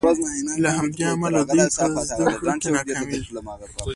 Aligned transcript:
له 0.63 0.69
همدې 0.77 1.03
امله 1.13 1.39
دوی 1.49 1.65
په 1.95 2.01
زدکړو 2.09 2.53
کې 2.61 2.69
ناکامیږي. 2.75 3.23